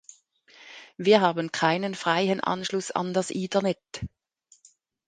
[0.97, 4.01] Wir haben keinen freihen Anschluß an das Ethernet.